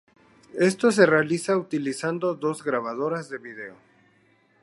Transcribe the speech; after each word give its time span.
Esto 0.57 0.91
se 0.91 1.05
realiza 1.05 1.55
utilizando 1.57 2.33
dos 2.33 2.63
grabadoras 2.63 3.29
de 3.29 3.37
vídeo. 3.37 3.75